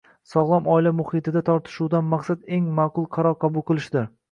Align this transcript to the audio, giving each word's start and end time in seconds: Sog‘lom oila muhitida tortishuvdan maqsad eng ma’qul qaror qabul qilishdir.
Sog‘lom 0.29 0.69
oila 0.75 0.93
muhitida 1.01 1.43
tortishuvdan 1.51 2.09
maqsad 2.15 2.43
eng 2.59 2.73
ma’qul 2.81 3.09
qaror 3.19 3.39
qabul 3.47 3.67
qilishdir. 3.71 4.13